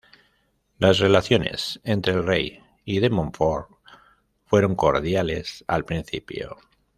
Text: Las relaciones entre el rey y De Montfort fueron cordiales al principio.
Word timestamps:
Las 0.79 0.97
relaciones 0.97 1.79
entre 1.83 2.13
el 2.13 2.25
rey 2.25 2.63
y 2.85 2.97
De 3.01 3.11
Montfort 3.11 3.69
fueron 4.47 4.73
cordiales 4.75 5.63
al 5.67 5.85
principio. 5.85 6.57